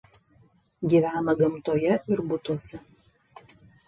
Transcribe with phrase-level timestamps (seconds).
[0.93, 2.81] Gyvena gamtoje ir butuose.